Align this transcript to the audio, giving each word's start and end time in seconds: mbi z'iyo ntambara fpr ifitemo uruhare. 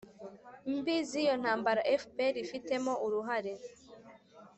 mbi 0.75 0.95
z'iyo 1.09 1.33
ntambara 1.41 1.81
fpr 2.01 2.33
ifitemo 2.45 2.93
uruhare. 3.05 3.53